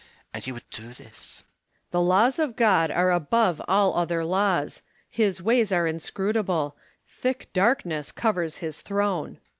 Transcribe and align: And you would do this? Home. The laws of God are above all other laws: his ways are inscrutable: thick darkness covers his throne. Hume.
And 0.33 0.47
you 0.47 0.55
would 0.55 0.67
do 0.71 0.93
this? 0.93 1.41
Home. 1.41 1.49
The 1.91 2.01
laws 2.01 2.39
of 2.39 2.55
God 2.55 2.89
are 2.89 3.11
above 3.11 3.61
all 3.67 3.95
other 3.95 4.25
laws: 4.25 4.81
his 5.11 5.43
ways 5.43 5.71
are 5.71 5.85
inscrutable: 5.85 6.75
thick 7.05 7.49
darkness 7.53 8.11
covers 8.11 8.57
his 8.57 8.81
throne. 8.81 9.33
Hume. 9.33 9.41